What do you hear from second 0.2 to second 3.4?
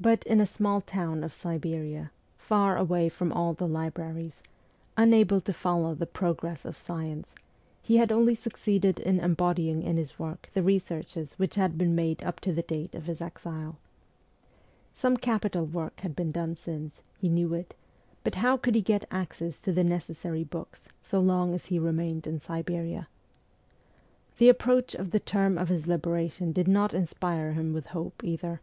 in a small town of Siberia, far away from